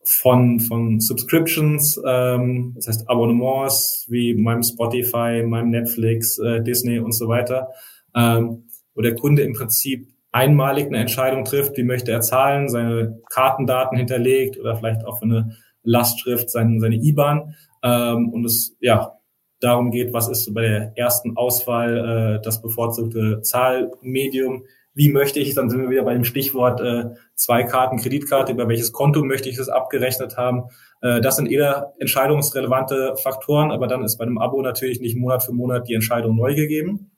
[0.04, 7.12] von, von Subscriptions, ähm, das heißt Abonnements wie meinem Spotify, meinem Netflix, äh, Disney und
[7.12, 7.68] so weiter,
[8.14, 13.20] ähm, wo der Kunde im Prinzip einmalig eine Entscheidung trifft, wie möchte er zahlen, seine
[13.30, 19.14] Kartendaten hinterlegt oder vielleicht auch für eine Lastschrift seine, seine IBAN ähm, und es ja
[19.60, 24.64] darum geht, was ist bei der ersten Auswahl äh, das bevorzugte Zahlmedium,
[24.94, 28.68] wie möchte ich, dann sind wir wieder bei dem Stichwort äh, zwei Karten, Kreditkarte, über
[28.68, 30.64] welches Konto möchte ich das abgerechnet haben.
[31.02, 35.44] Äh, das sind eher entscheidungsrelevante Faktoren, aber dann ist bei einem Abo natürlich nicht Monat
[35.44, 37.12] für Monat die Entscheidung neu gegeben.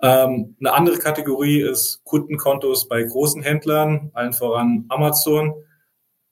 [0.00, 5.54] Ähm, eine andere Kategorie ist Kundenkontos bei großen Händlern, allen voran Amazon.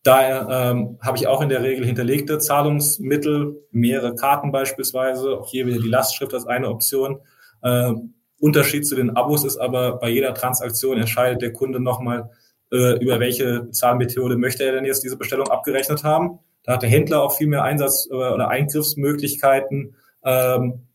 [0.02, 5.66] Da ähm, habe ich auch in der Regel hinterlegte Zahlungsmittel, mehrere Karten beispielsweise, auch hier
[5.66, 7.18] wieder die Lastschrift als eine Option.
[7.62, 7.92] Äh,
[8.38, 12.30] Unterschied zu den Abos ist aber, bei jeder Transaktion entscheidet der Kunde nochmal,
[12.70, 16.38] äh, über welche Zahlmethode möchte er denn jetzt diese Bestellung abgerechnet haben.
[16.62, 20.86] Da hat der Händler auch viel mehr Einsatz- äh, oder Eingriffsmöglichkeiten, ähm,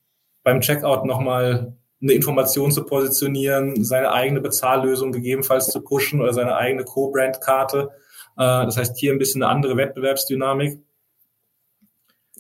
[0.44, 6.56] beim Checkout nochmal eine Information zu positionieren, seine eigene Bezahllösung gegebenenfalls zu pushen oder seine
[6.56, 7.90] eigene Co-Brand-Karte.
[8.38, 10.80] Äh, das heißt, hier ein bisschen eine andere Wettbewerbsdynamik.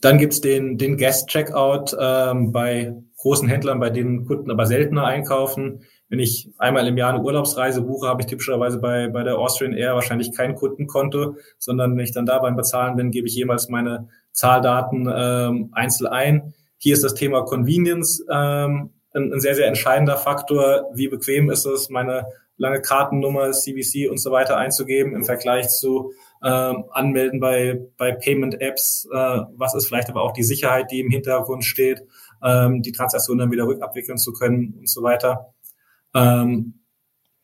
[0.02, 5.84] Dann gibt's den, den Guest-Checkout ähm, bei großen Händlern, bei denen Kunden aber seltener einkaufen.
[6.10, 9.74] Wenn ich einmal im Jahr eine Urlaubsreise buche, habe ich typischerweise bei, bei der Austrian
[9.74, 13.70] Air wahrscheinlich kein Kundenkonto, sondern wenn ich dann da beim Bezahlen bin, gebe ich jemals
[13.70, 16.54] meine Zahldaten ähm, einzeln ein.
[16.78, 20.90] Hier ist das Thema Convenience ähm, ein, ein sehr, sehr entscheidender Faktor.
[20.94, 22.26] Wie bequem ist es, meine
[22.58, 29.08] lange Kartennummer, CVC und so weiter einzugeben im Vergleich zu ähm, Anmelden bei, bei Payment-Apps.
[29.12, 32.04] Äh, was ist vielleicht aber auch die Sicherheit, die im Hintergrund steht,
[32.44, 35.54] ähm, die Transaktion dann wieder rückabwickeln zu können und so weiter.
[36.14, 36.82] Ähm,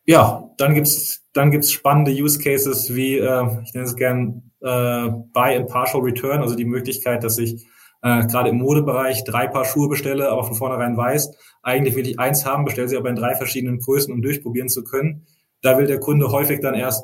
[0.06, 5.10] ja, dann gibt's dann gibt's spannende Use Cases wie, äh, ich nenne es gern äh,
[5.34, 7.68] Buy and Partial Return, also die Möglichkeit, dass ich
[8.02, 11.32] äh, gerade im Modebereich drei Paar Schuhe bestelle, aber von vornherein weiß,
[11.64, 14.84] eigentlich will ich eins haben, bestelle sie aber in drei verschiedenen Größen, um durchprobieren zu
[14.84, 15.26] können.
[15.62, 17.04] Da will der Kunde häufig dann erst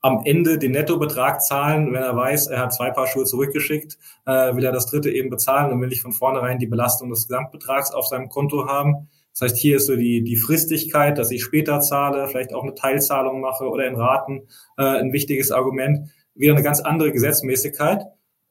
[0.00, 4.54] am Ende den Nettobetrag zahlen, wenn er weiß, er hat zwei Paar Schuhe zurückgeschickt, äh,
[4.54, 7.92] will er das dritte eben bezahlen und will ich von vornherein die Belastung des Gesamtbetrags
[7.92, 9.08] auf seinem Konto haben.
[9.32, 12.74] Das heißt, hier ist so die, die Fristigkeit, dass ich später zahle, vielleicht auch eine
[12.74, 16.10] Teilzahlung mache oder in Raten, äh, ein wichtiges Argument.
[16.34, 18.04] Wieder eine ganz andere Gesetzmäßigkeit.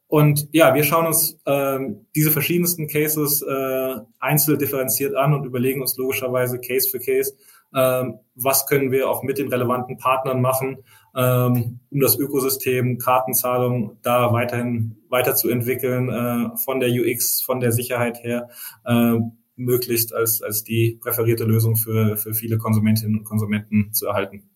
[0.08, 1.78] Und ja, wir schauen uns äh,
[2.16, 7.34] diese verschiedensten Cases äh, einzeln differenziert an und überlegen uns logischerweise Case für Case,
[7.74, 10.78] äh, was können wir auch mit den relevanten Partnern machen,
[11.14, 18.22] ähm, um das Ökosystem Kartenzahlung da weiterhin weiterzuentwickeln, äh, von der UX, von der Sicherheit
[18.22, 18.48] her,
[18.86, 19.18] äh,
[19.56, 24.48] möglichst als, als die präferierte Lösung für, für viele Konsumentinnen und Konsumenten zu erhalten.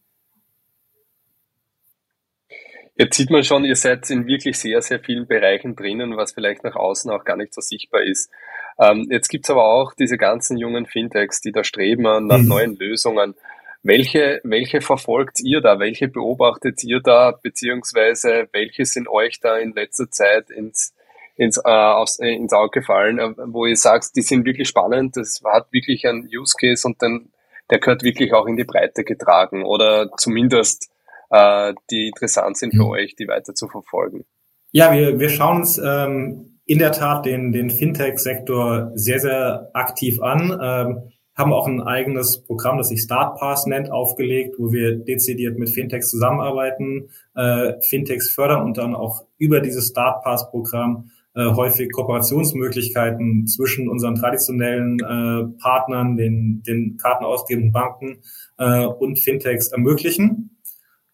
[2.95, 6.63] Jetzt sieht man schon, ihr seid in wirklich sehr, sehr vielen Bereichen drinnen, was vielleicht
[6.63, 8.31] nach außen auch gar nicht so sichtbar ist.
[8.79, 12.49] Ähm, jetzt gibt's aber auch diese ganzen jungen Fintechs, die da streben nach mhm.
[12.49, 13.35] neuen Lösungen.
[13.83, 15.79] Welche, welche verfolgt ihr da?
[15.81, 17.33] Welche beobachtet ihr da?
[17.33, 20.95] Beziehungsweise welche sind euch da in letzter Zeit ins,
[21.37, 25.17] ins, äh, aufs, äh, ins Auge gefallen, äh, wo ihr sagt, die sind wirklich spannend,
[25.17, 27.31] das hat wirklich ein Use Case und dann,
[27.71, 30.92] der gehört wirklich auch in die Breite getragen oder zumindest
[31.33, 32.91] äh, die interessant sind für mhm.
[32.91, 34.25] euch, die weiter zu verfolgen?
[34.71, 40.21] Ja, wir, wir schauen uns ähm, in der Tat den, den Fintech-Sektor sehr, sehr aktiv
[40.23, 40.59] an.
[40.63, 45.71] Ähm, haben auch ein eigenes Programm, das sich StartPass nennt, aufgelegt, wo wir dezidiert mit
[45.71, 53.89] Fintechs zusammenarbeiten, äh, Fintechs fördern und dann auch über dieses StartPass-Programm äh, häufig Kooperationsmöglichkeiten zwischen
[53.89, 58.19] unseren traditionellen äh, Partnern, den, den kartenausgebenden Banken
[58.59, 60.52] äh, und Fintechs ermöglichen.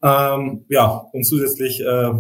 [0.03, 2.13] Ähm, ja, und zusätzlich äh,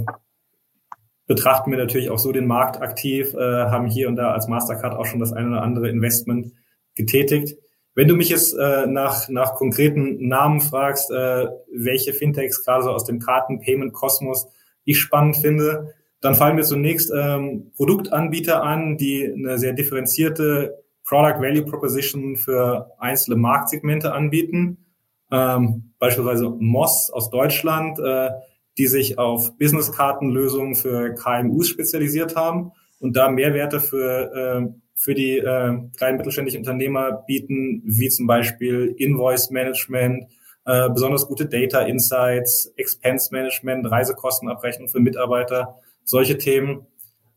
[1.27, 4.95] betrachten wir natürlich auch so den Markt aktiv, äh, haben hier und da als Mastercard
[4.95, 6.53] auch schon das eine oder andere Investment
[6.97, 7.57] getätigt.
[7.95, 12.91] Wenn du mich jetzt äh, nach, nach konkreten Namen fragst, äh, welche Fintechs gerade so
[12.91, 14.49] aus dem Karten-Payment-Kosmos
[14.85, 21.41] ich spannend finde, dann fallen mir zunächst ähm, Produktanbieter an, die eine sehr differenzierte Product
[21.41, 24.88] Value Proposition für einzelne Marktsegmente anbieten
[25.31, 28.31] ähm, beispielsweise Moss aus Deutschland, äh,
[28.79, 35.39] die sich auf Businesskartenlösungen für KMUs spezialisiert haben und da Mehrwerte für, äh, für die
[35.39, 40.25] äh, kleinen mittelständischen Unternehmer bieten, wie zum Beispiel Invoice Management,
[40.65, 46.87] äh, besonders gute Data Insights, Expense Management, Reisekostenabrechnung für Mitarbeiter, solche Themen.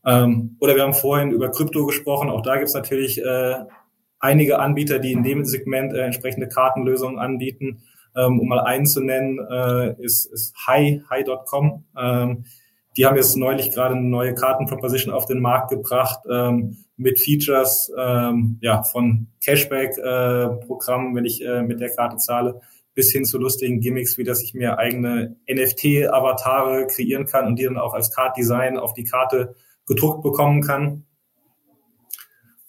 [0.06, 3.56] Ähm, oder wir haben vorhin über Krypto gesprochen, auch da gibt es natürlich äh,
[4.22, 7.84] einige Anbieter, die in dem Segment äh, entsprechende Kartenlösungen anbieten.
[8.16, 11.86] Ähm, um mal einen zu nennen, äh, ist, ist Hi, Hi.com.
[11.98, 12.46] Ähm,
[12.98, 17.92] die haben jetzt neulich gerade eine neue Kartenproposition auf den Markt gebracht ähm, mit Features
[17.98, 22.60] ähm, ja, von Cashback-Programmen, äh, wenn ich äh, mit der Karte zahle,
[22.94, 27.64] bis hin zu lustigen Gimmicks, wie dass ich mir eigene NFT-Avatare kreieren kann und die
[27.64, 29.56] dann auch als Card-Design auf die Karte
[29.88, 31.06] gedruckt bekommen kann.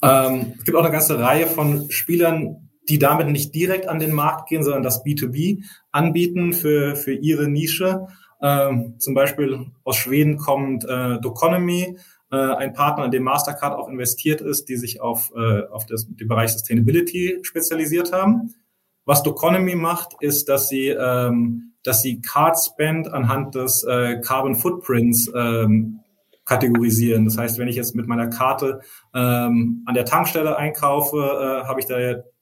[0.03, 4.13] Ähm, es gibt auch eine ganze Reihe von Spielern, die damit nicht direkt an den
[4.13, 8.09] Markt gehen, sondern das B2B anbieten für, für ihre Nische.
[8.43, 11.97] Ähm, zum Beispiel aus Schweden kommt äh, Doconomy,
[12.33, 16.09] äh, ein Partner, in dem Mastercard auch investiert ist, die sich auf, äh, auf das,
[16.09, 18.53] den Bereich Sustainability spezialisiert haben.
[19.05, 24.57] Was Doconomy macht, ist, dass sie, ähm, dass sie Card Spend anhand des äh, Carbon
[24.57, 26.01] Footprints ähm,
[26.45, 27.25] kategorisieren.
[27.25, 28.81] Das heißt, wenn ich jetzt mit meiner Karte
[29.15, 31.97] ähm, an der Tankstelle einkaufe, äh, habe ich da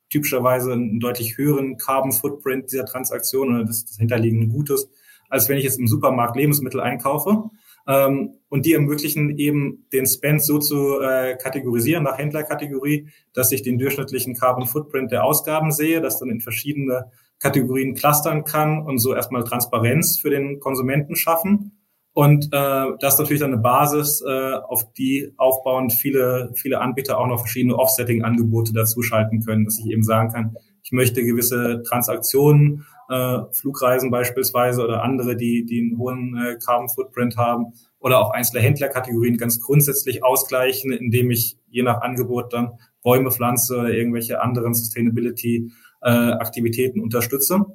[0.08, 4.90] typischerweise einen deutlich höheren Carbon Footprint dieser Transaktion oder des, des hinterliegenden Gutes,
[5.28, 7.50] als wenn ich jetzt im Supermarkt Lebensmittel einkaufe.
[7.86, 13.62] Ähm, und die ermöglichen eben den Spend so zu äh, kategorisieren nach Händlerkategorie, dass ich
[13.62, 18.98] den durchschnittlichen Carbon Footprint der Ausgaben sehe, das dann in verschiedene Kategorien clustern kann und
[18.98, 21.79] so erstmal Transparenz für den Konsumenten schaffen
[22.12, 27.18] und äh, das ist natürlich dann eine Basis, äh, auf die aufbauend viele, viele Anbieter
[27.18, 32.86] auch noch verschiedene Offsetting-Angebote dazuschalten können, dass ich eben sagen kann, ich möchte gewisse Transaktionen,
[33.08, 38.30] äh, Flugreisen beispielsweise oder andere, die, die einen hohen äh, Carbon Footprint haben oder auch
[38.30, 44.40] einzelne Händlerkategorien ganz grundsätzlich ausgleichen, indem ich je nach Angebot dann Bäume pflanze oder irgendwelche
[44.40, 47.66] anderen Sustainability-Aktivitäten äh, unterstütze.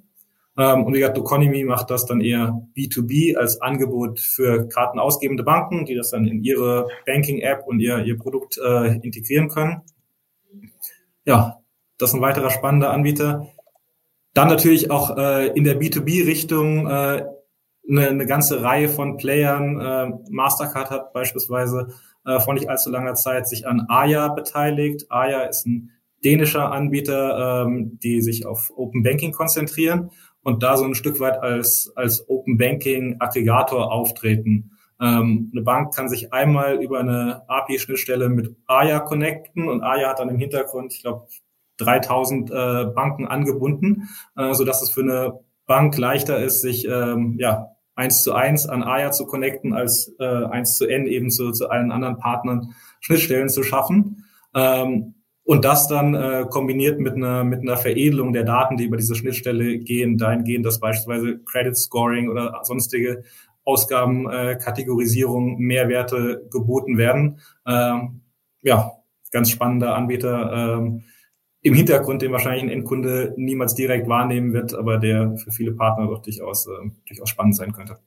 [0.58, 5.86] Ähm, und wie gesagt, Doconomy macht das dann eher B2B als Angebot für kartenausgebende Banken,
[5.86, 9.82] die das dann in ihre Banking-App und ihr, ihr Produkt äh, integrieren können.
[11.26, 11.60] Ja,
[11.98, 13.48] das ist ein weiterer spannender Anbieter.
[14.34, 17.26] Dann natürlich auch äh, in der B2B-Richtung äh,
[17.90, 19.80] eine, eine ganze Reihe von Playern.
[19.80, 21.90] Äh, Mastercard hat beispielsweise
[22.26, 25.06] äh, vor nicht allzu langer Zeit sich an Aya beteiligt.
[25.10, 25.92] Aya ist ein
[26.24, 30.12] dänischer Anbieter, ähm, die sich auf Open Banking konzentrieren
[30.46, 34.78] und da so ein Stück weit als, als Open Banking Aggregator auftreten.
[35.02, 40.20] Ähm, eine Bank kann sich einmal über eine API-Schnittstelle mit Aya connecten und Aya hat
[40.20, 41.28] dann im Hintergrund, ich glaube,
[41.78, 47.38] 3000 äh, Banken angebunden, äh, so dass es für eine Bank leichter ist, sich ähm,
[47.40, 51.54] ja eins zu eins an Aya zu connecten, als äh, eins zu N eben zu,
[51.54, 54.26] zu allen anderen Partnern Schnittstellen zu schaffen.
[54.54, 55.15] Ähm,
[55.46, 59.16] und das dann äh, kombiniert mit einer, mit einer Veredelung der Daten, die über diese
[59.16, 63.24] Schnittstelle gehen, dahingehend, dass beispielsweise Credit Scoring oder sonstige
[63.64, 67.40] Ausgaben, äh, Kategorisierung, Mehrwerte geboten werden.
[67.68, 68.22] Ähm,
[68.64, 68.92] ja,
[69.32, 70.80] ganz spannender Anbieter.
[70.80, 71.04] Ähm,
[71.62, 76.08] im Hintergrund, den wahrscheinlich ein Endkunde niemals direkt wahrnehmen wird, aber der für viele Partner
[76.08, 77.98] doch durchaus, äh, durchaus spannend sein könnte.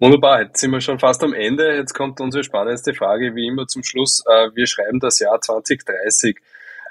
[0.00, 1.76] Wunderbar, jetzt sind wir schon fast am Ende.
[1.76, 4.24] Jetzt kommt unsere spannendste Frage, wie immer zum Schluss.
[4.26, 6.36] Äh, wir schreiben das Jahr 2030.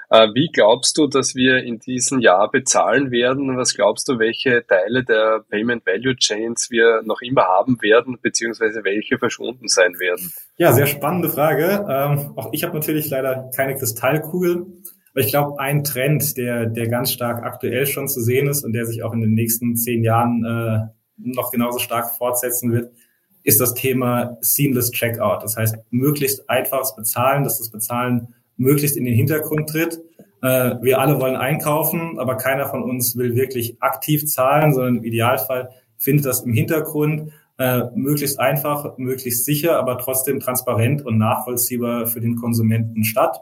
[0.08, 3.58] Äh, wie glaubst du, dass wir in diesem Jahr bezahlen werden?
[3.58, 8.84] Was glaubst du, welche Teile der Payment Value Chains wir noch immer haben werden, beziehungsweise
[8.84, 10.32] welche verschwunden sein werden?
[10.56, 11.86] Ja, sehr spannende Frage.
[11.88, 14.66] Ähm, auch ich habe natürlich leider keine Kristallkugel.
[15.12, 18.72] Aber ich glaube, ein Trend, der, der ganz stark aktuell schon zu sehen ist und
[18.72, 22.92] der sich auch in den nächsten zehn Jahren äh, noch genauso stark fortsetzen wird,
[23.42, 25.42] ist das Thema Seamless Checkout.
[25.42, 30.00] Das heißt, möglichst einfaches Bezahlen, dass das Bezahlen möglichst in den Hintergrund tritt.
[30.42, 35.04] Äh, wir alle wollen einkaufen, aber keiner von uns will wirklich aktiv zahlen, sondern im
[35.04, 42.06] Idealfall findet das im Hintergrund äh, möglichst einfach, möglichst sicher, aber trotzdem transparent und nachvollziehbar
[42.06, 43.40] für den Konsumenten statt.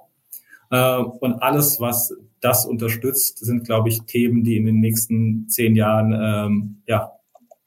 [0.71, 5.77] Äh, und alles, was das unterstützt, sind, glaube ich, Themen, die in den nächsten zehn
[5.77, 7.13] Jahren ähm, ja,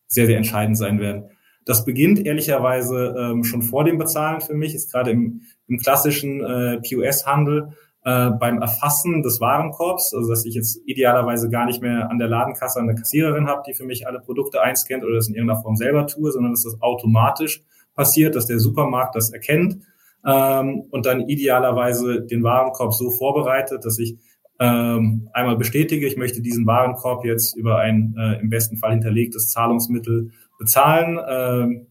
[0.08, 1.30] sehr, sehr entscheidend sein werden.
[1.66, 6.44] Das beginnt ehrlicherweise ähm, schon vor dem Bezahlen für mich, ist gerade im, im klassischen
[6.44, 12.10] äh, POS-Handel äh, beim Erfassen des Warenkorbs, also dass ich jetzt idealerweise gar nicht mehr
[12.12, 15.34] an der Ladenkasse eine Kassiererin habe, die für mich alle Produkte einscannt oder das in
[15.34, 17.64] irgendeiner Form selber tue, sondern dass das automatisch
[17.96, 19.80] passiert, dass der Supermarkt das erkennt
[20.24, 24.18] ähm, und dann idealerweise den Warenkorb so vorbereitet, dass ich
[24.60, 29.50] ähm, einmal bestätige, ich möchte diesen Warenkorb jetzt über ein äh, im besten Fall hinterlegtes
[29.50, 31.86] Zahlungsmittel bezahlen, äh,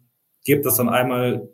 [0.44, 1.48] gebe das dann einmal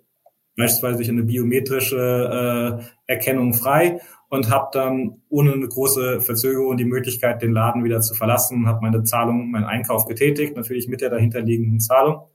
[0.56, 6.84] beispielsweise durch eine biometrische äh, Erkennung frei und habe dann ohne eine große Verzögerung die
[6.84, 11.10] Möglichkeit, den Laden wieder zu verlassen, habe meine Zahlung, meinen Einkauf getätigt, natürlich mit der
[11.10, 12.26] dahinterliegenden Zahlung.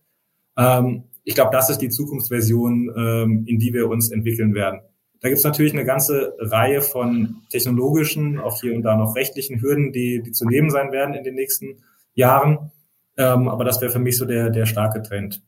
[0.57, 4.81] Ähm, ich glaube, das ist die Zukunftsversion, ähm, in die wir uns entwickeln werden.
[5.25, 9.59] Da gibt es natürlich eine ganze Reihe von technologischen, auch hier und da noch rechtlichen
[9.59, 11.81] Hürden, die, die zu nehmen sein werden in den nächsten
[12.13, 12.71] Jahren.
[13.17, 15.41] Ähm, aber das wäre für mich so der, der starke Trend.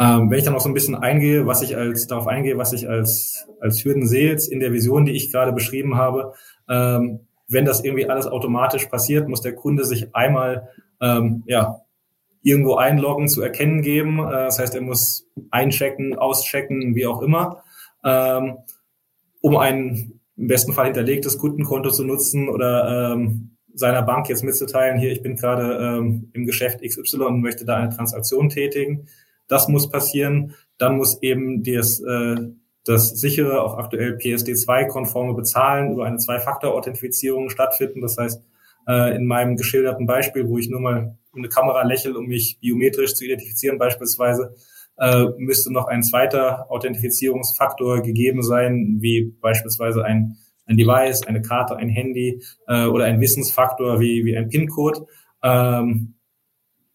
[0.00, 2.72] Ähm, wenn ich dann noch so ein bisschen eingehe, was ich als darauf eingehe, was
[2.72, 6.32] ich als als Hürden sehe jetzt in der Vision, die ich gerade beschrieben habe,
[6.70, 10.70] ähm, wenn das irgendwie alles automatisch passiert, muss der Kunde sich einmal
[11.02, 11.82] ähm, ja
[12.40, 14.20] irgendwo einloggen, zu erkennen geben.
[14.20, 17.62] Äh, das heißt, er muss einchecken, auschecken, wie auch immer,
[18.04, 18.58] ähm,
[19.40, 24.98] um ein im besten Fall hinterlegtes Kundenkonto zu nutzen oder ähm, seiner Bank jetzt mitzuteilen,
[24.98, 29.06] hier, ich bin gerade ähm, im Geschäft XY und möchte da eine Transaktion tätigen.
[29.48, 30.54] Das muss passieren.
[30.78, 32.36] Dann muss eben das, äh,
[32.84, 38.00] das sichere, auch aktuell PSD2-konforme Bezahlen über eine Zwei-Faktor-Authentifizierung stattfinden.
[38.00, 38.42] Das heißt,
[38.86, 43.14] äh, in meinem geschilderten Beispiel, wo ich nur mal eine Kamera lächle, um mich biometrisch
[43.14, 44.54] zu identifizieren beispielsweise,
[44.98, 50.36] äh, müsste noch ein zweiter Authentifizierungsfaktor gegeben sein, wie beispielsweise ein
[50.68, 55.06] ein Device, eine Karte, ein Handy äh, oder ein Wissensfaktor wie, wie ein PIN-Code.
[55.42, 56.14] Ähm,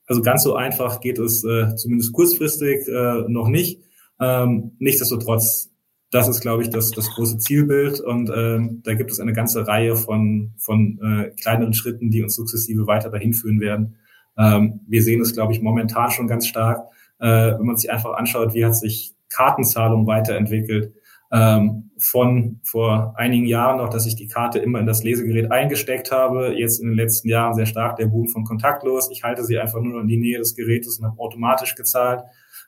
[0.06, 3.82] also ganz so einfach geht es äh, zumindest kurzfristig äh, noch nicht.
[4.20, 5.72] Ähm, nichtsdestotrotz,
[6.12, 9.68] das ist, glaube ich, das, das große Zielbild und ähm, da gibt es eine ganze
[9.68, 13.96] Reihe von, von äh, kleineren Schritten, die uns sukzessive weiter dahin führen werden.
[14.38, 16.86] Ähm, wir sehen es, glaube ich, momentan schon ganz stark,
[17.24, 20.94] äh, wenn man sich einfach anschaut, wie hat sich Kartenzahlung weiterentwickelt
[21.32, 26.12] ähm, von vor einigen Jahren noch, dass ich die Karte immer in das Lesegerät eingesteckt
[26.12, 26.54] habe.
[26.56, 29.10] Jetzt in den letzten Jahren sehr stark der Boom von kontaktlos.
[29.10, 32.24] Ich halte sie einfach nur in die Nähe des Gerätes und habe automatisch gezahlt.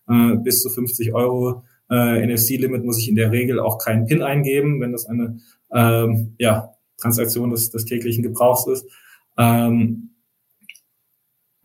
[0.08, 4.24] Äh, bis zu 50 Euro äh, NFC-Limit muss ich in der Regel auch keinen PIN
[4.24, 5.38] eingeben, wenn das eine
[5.74, 8.90] ähm, ja, Transaktion des, des täglichen Gebrauchs ist.
[9.38, 10.15] Ähm,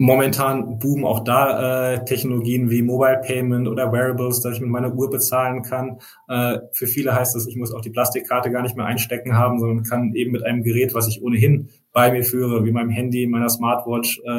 [0.02, 4.94] Momentan boomen auch da äh, Technologien wie Mobile Payment oder Wearables, dass ich mit meiner
[4.94, 5.98] Uhr bezahlen kann.
[6.26, 9.60] Äh, für viele heißt das, ich muss auch die Plastikkarte gar nicht mehr einstecken haben,
[9.60, 13.26] sondern kann eben mit einem Gerät, was ich ohnehin bei mir führe, wie meinem Handy,
[13.26, 14.30] meiner Smartwatch, äh,